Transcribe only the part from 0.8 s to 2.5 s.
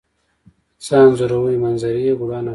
څه انځوروئ؟ منظرې، ګلان او خلک